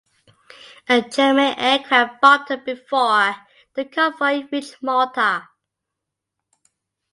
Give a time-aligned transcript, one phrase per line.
[0.89, 3.35] A German aircraft bombed her before
[3.75, 5.47] the convoy reached Malta.